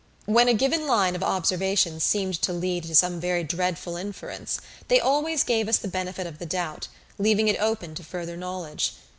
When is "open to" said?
7.61-8.03